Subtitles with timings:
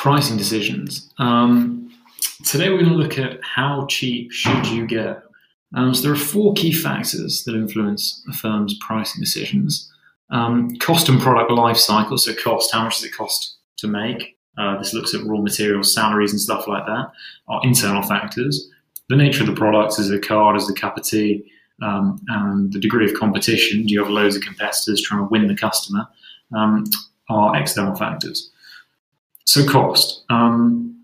[0.00, 1.12] pricing decisions.
[1.18, 1.92] Um,
[2.46, 5.22] today we're going to look at how cheap should you get.
[5.74, 9.92] Um, so there are four key factors that influence a firm's pricing decisions.
[10.30, 14.38] Um, cost and product life cycle, so cost, how much does it cost to make?
[14.56, 17.12] Uh, this looks at raw materials, salaries, and stuff like that.
[17.48, 18.70] Are internal factors.
[19.10, 21.44] The nature of the product, is it a card, is it a cup of tea,
[21.82, 23.84] um, and the degree of competition.
[23.84, 26.08] Do you have loads of competitors trying to win the customer?
[26.56, 26.86] Um,
[27.28, 28.50] are external factors.
[29.50, 30.22] So cost.
[30.30, 30.96] Um,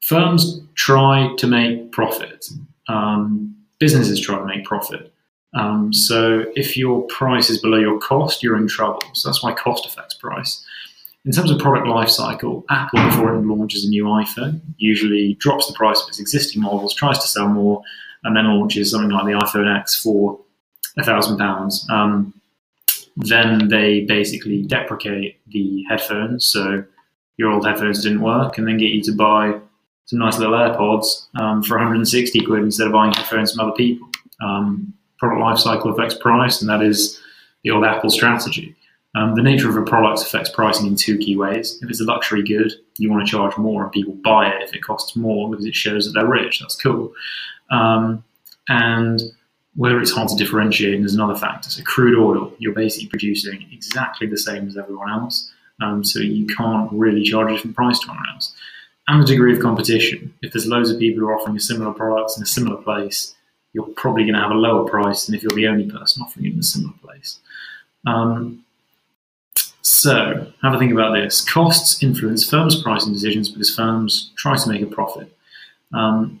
[0.00, 2.46] firms try to make profit.
[2.88, 5.12] Um, businesses try to make profit.
[5.54, 9.02] Um, so if your price is below your cost, you're in trouble.
[9.12, 10.64] So that's why cost affects price.
[11.24, 15.68] In terms of product life cycle, Apple, before it launches a new iPhone, usually drops
[15.68, 17.82] the price of its existing models, tries to sell more,
[18.24, 20.40] and then launches something like the iPhone X for
[21.04, 21.86] thousand pounds.
[21.88, 22.34] Um,
[23.14, 26.48] then they basically deprecate the headphones.
[26.48, 26.82] So
[27.42, 29.58] your old headphones didn't work, and then get you to buy
[30.06, 34.08] some nice little AirPods um, for 160 quid instead of buying headphones from other people.
[34.40, 37.20] Um, product life cycle affects price, and that is
[37.64, 38.76] the old Apple strategy.
[39.14, 41.78] Um, the nature of a product affects pricing in two key ways.
[41.82, 44.74] If it's a luxury good, you want to charge more and people buy it if
[44.74, 46.60] it costs more because it shows that they're rich.
[46.60, 47.12] That's cool.
[47.70, 48.24] Um,
[48.68, 49.20] and
[49.74, 51.68] whether it's hard to differentiate is another factor.
[51.68, 55.50] So crude oil, you're basically producing exactly the same as everyone else.
[55.82, 58.54] Um, so you can't really charge a different price to anyone else.
[59.08, 60.32] And the degree of competition.
[60.42, 63.34] If there's loads of people who are offering similar products in a similar place,
[63.72, 66.46] you're probably going to have a lower price than if you're the only person offering
[66.46, 67.38] it in a similar place.
[68.06, 68.64] Um,
[69.80, 71.40] so, have a think about this.
[71.40, 75.36] Costs influence firms' pricing decisions because firms try to make a profit.
[75.92, 76.40] Um,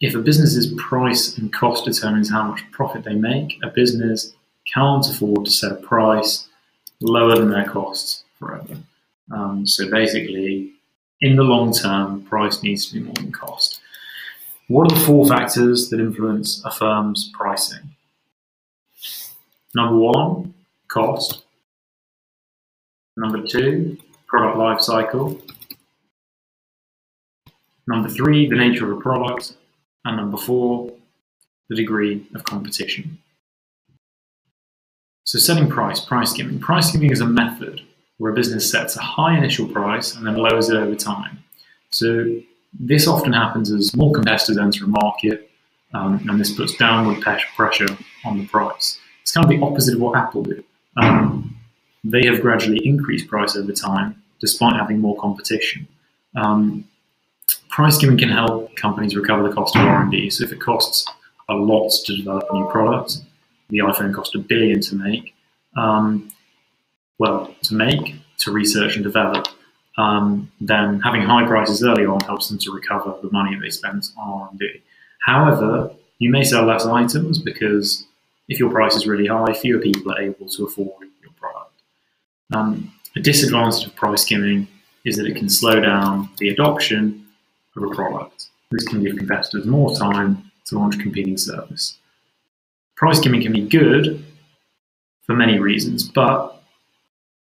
[0.00, 4.32] if a business's price and cost determines how much profit they make, a business
[4.72, 6.48] can't afford to set a price
[7.00, 8.78] lower than their costs forever.
[9.30, 10.72] Um, so basically,
[11.20, 13.80] in the long term, price needs to be more than cost.
[14.66, 17.94] What are the four factors that influence a firm's pricing?
[19.74, 20.54] Number one,
[20.88, 21.42] cost.
[23.16, 25.40] Number two, product life cycle.
[27.86, 29.54] Number three, the nature of a product.
[30.04, 30.92] And number four,
[31.68, 33.18] the degree of competition.
[35.24, 36.58] So setting price, price skimming.
[36.58, 37.82] Price skimming is a method
[38.20, 41.42] where a business sets a high initial price and then lowers it over time.
[41.90, 42.38] So
[42.78, 45.50] this often happens as more competitors enter a market,
[45.94, 47.22] um, and this puts downward
[47.56, 47.88] pressure
[48.26, 48.98] on the price.
[49.22, 50.62] It's kind of the opposite of what Apple do.
[50.98, 51.56] Um,
[52.04, 55.88] they have gradually increased price over time despite having more competition.
[56.36, 56.84] Um,
[57.70, 60.28] price skimming can help companies recover the cost of R&D.
[60.28, 61.08] So if it costs
[61.48, 63.16] a lot to develop a new product,
[63.70, 65.34] the iPhone cost a billion to make.
[65.74, 66.30] Um,
[67.20, 69.46] well, to make, to research and develop,
[69.98, 74.06] um, then having high prices early on helps them to recover the money they spent
[74.16, 74.80] on R&D.
[75.20, 78.06] However, you may sell less items because
[78.48, 81.74] if your price is really high, fewer people are able to afford your product.
[82.54, 84.66] Um, a disadvantage of price skimming
[85.04, 87.26] is that it can slow down the adoption
[87.76, 88.46] of a product.
[88.70, 91.98] This can give competitors more time to launch competing service.
[92.96, 94.24] Price skimming can be good
[95.26, 96.59] for many reasons, but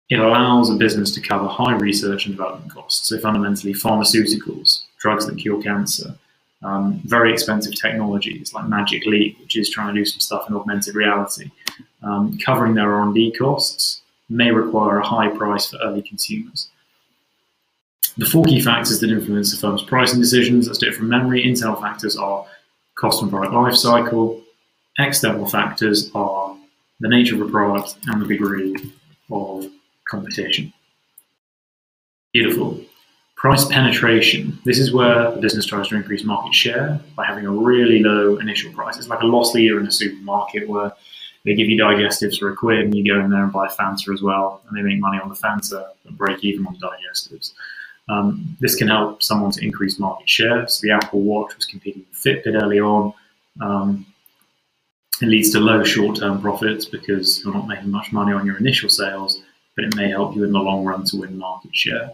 [0.09, 3.07] it allows a business to cover high research and development costs.
[3.07, 6.16] So fundamentally, pharmaceuticals, drugs that cure cancer,
[6.63, 10.56] um, very expensive technologies like Magic Leap, which is trying to do some stuff in
[10.56, 11.51] augmented reality,
[12.03, 16.69] um, covering their R&D costs may require a high price for early consumers.
[18.17, 21.47] The four key factors that influence a firm's pricing decisions, let's do it from memory.
[21.47, 22.46] Internal factors are
[22.96, 24.41] cost and product life cycle.
[24.97, 26.57] External factors are
[27.00, 28.75] the nature of a product and the degree
[29.29, 29.69] of
[30.09, 30.73] competition.
[32.34, 32.79] Beautiful.
[33.35, 34.59] Price penetration.
[34.66, 38.38] This is where the business tries to increase market share by having a really low
[38.38, 38.97] initial price.
[38.97, 40.91] It's like a loss leader in a supermarket where
[41.46, 44.12] they give you digestives for a quid and you go in there and buy Fanta
[44.13, 47.53] as well, and they make money on the Fanta and break even on the digestives.
[48.09, 50.67] Um, this can help someone to increase market share.
[50.67, 53.14] So the Apple Watch was competing with Fitbit early on.
[53.61, 54.05] Um,
[55.22, 58.90] it leads to low short-term profits because you're not making much money on your initial
[58.90, 59.41] sales,
[59.78, 62.12] but it may help you in the long run to win market share.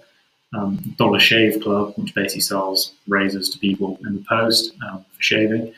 [0.55, 5.21] Um, Dollar Shave Club, which basically sells razors to people in the post um, for
[5.21, 5.73] shaving,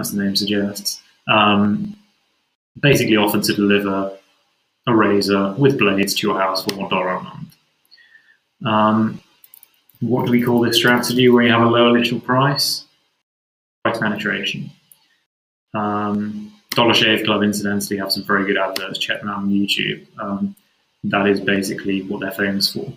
[0.00, 1.96] as the name suggests, um,
[2.80, 4.16] basically offered to deliver
[4.88, 7.56] a razor with blades to your house for one dollar a month.
[8.64, 9.20] Um,
[10.00, 12.86] what do we call this strategy where you have a low initial price?
[13.84, 14.70] Price penetration.
[15.74, 18.98] Um, Dollar Shave Club, incidentally, have some very good adverts.
[18.98, 20.06] Check them out on YouTube.
[21.04, 22.92] That is basically what they're famous for.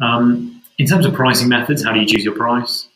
[0.00, 2.88] Um, in terms of pricing methods, how do you choose your price?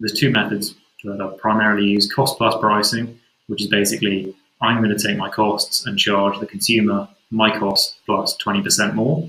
[0.00, 0.74] There's two methods
[1.04, 5.28] that are primarily used cost plus pricing, which is basically I'm going to take my
[5.28, 9.28] costs and charge the consumer my cost plus 20% more,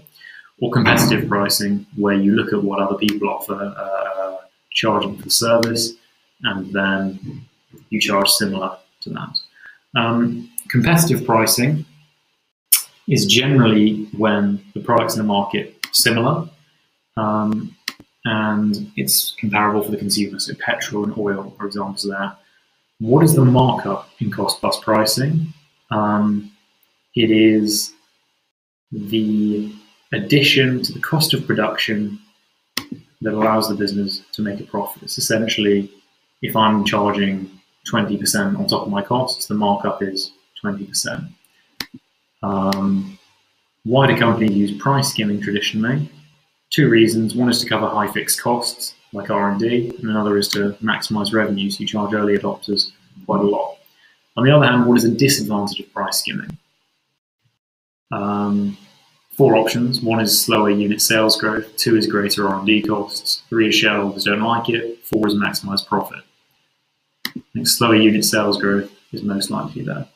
[0.60, 4.38] or competitive pricing, where you look at what other people offer uh,
[4.72, 5.94] charging for the service,
[6.44, 7.46] and then
[7.90, 9.40] you charge similar to that.
[9.96, 11.86] Um, competitive pricing
[13.08, 16.50] is generally when the products in the market are similar
[17.18, 17.76] um,
[18.26, 20.40] and it's comparable for the consumer.
[20.40, 22.38] So petrol and oil, for example, that.
[23.00, 25.54] What is the markup in cost plus pricing?
[25.92, 26.52] Um,
[27.16, 27.94] it is
[28.92, 29.74] the
[30.14, 32.20] addition to the cost of production
[33.22, 35.04] that allows the business to make a profit.
[35.04, 35.92] It's essentially
[36.42, 37.50] if I'm charging
[37.92, 40.32] 20% on top of my costs, the markup is
[40.64, 41.28] 20%.
[42.44, 43.18] Um,
[43.84, 46.10] why do companies use price skimming traditionally?
[46.70, 47.36] Two reasons.
[47.36, 51.70] One is to cover high fixed costs, like R&D, and another is to maximize revenue,
[51.70, 52.92] so you charge early adopters
[53.26, 53.78] quite a lot.
[54.36, 56.58] On the other hand, what is a disadvantage of price skimming?
[58.12, 58.78] Um,
[59.32, 60.02] four options.
[60.02, 61.76] One is slower unit sales growth.
[61.78, 63.44] Two is greater R&D costs.
[63.50, 65.00] Three is shareholders don't like it.
[65.06, 66.24] Four is maximize profit.
[67.28, 70.08] I think slower unit sales growth is most likely there.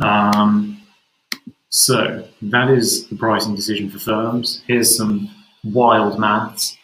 [0.00, 0.80] Um,
[1.70, 4.62] so that is the pricing decision for firms.
[4.66, 5.30] Here's some
[5.64, 6.76] wild maths.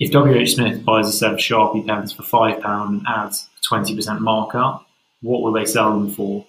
[0.00, 4.20] If WH Smith buys a set of Sharpie pens for £5 and adds a 20%
[4.20, 4.86] markup,
[5.22, 6.44] what will they sell them for?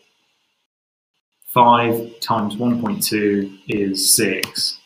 [1.54, 4.80] 5 times 1.2 is 6.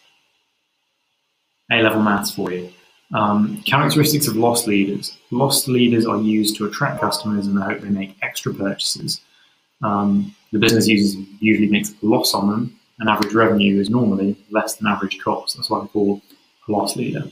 [1.71, 2.69] A-level maths for you.
[3.13, 5.17] Um, characteristics of loss leaders.
[5.31, 9.21] Loss leaders are used to attract customers in the hope they make extra purchases.
[9.81, 14.75] Um, the business usually makes a loss on them, and average revenue is normally less
[14.75, 15.55] than average cost.
[15.55, 16.21] That's what I call
[16.67, 17.23] a loss leader.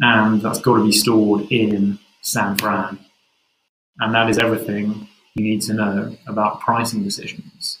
[0.00, 2.98] And that's got to be stored in San Fran.
[3.98, 7.78] And that is everything you need to know about pricing decisions.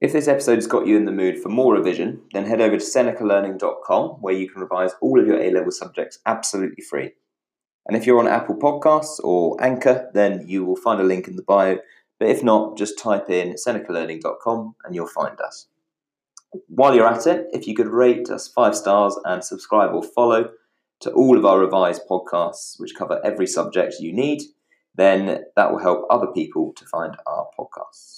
[0.00, 2.76] If this episode has got you in the mood for more revision, then head over
[2.76, 7.10] to senecalearning.com where you can revise all of your A level subjects absolutely free.
[7.86, 11.34] And if you're on Apple Podcasts or Anchor, then you will find a link in
[11.34, 11.78] the bio.
[12.18, 15.68] But if not, just type in senecalearning.com and you'll find us.
[16.68, 20.50] While you're at it, if you could rate us five stars and subscribe or follow
[21.00, 24.42] to all of our revised podcasts, which cover every subject you need,
[24.94, 28.16] then that will help other people to find our podcasts.